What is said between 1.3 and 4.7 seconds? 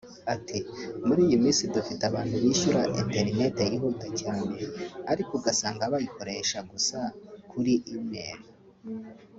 minsi dufite abantu bishyura Internet yihuta cyane